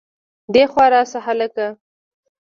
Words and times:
دېخوا 0.53 0.85
راشه 0.93 1.19
هلکه 1.27 1.67